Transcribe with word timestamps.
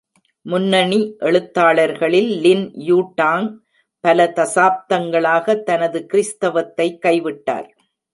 முன்னணி 0.45 0.97
எழுத்தாளர்களில் 1.19 2.29
Lin 2.43 2.63
Yutang, 2.87 3.47
பல 4.03 4.25
தசாப்தங்களாக 4.35 5.55
தனது 5.63 6.01
கிறிஸ்தவத்தை 6.05 6.87
கைவிட்டார். 7.05 7.69